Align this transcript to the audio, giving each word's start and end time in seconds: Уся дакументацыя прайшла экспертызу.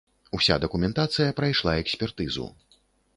Уся 0.37 0.55
дакументацыя 0.63 1.35
прайшла 1.39 1.75
экспертызу. 1.83 2.47